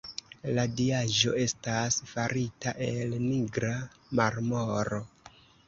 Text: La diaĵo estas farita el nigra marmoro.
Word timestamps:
La 0.57 0.61
diaĵo 0.79 1.33
estas 1.41 1.99
farita 2.13 2.75
el 2.87 3.15
nigra 3.29 3.71
marmoro. 4.23 5.05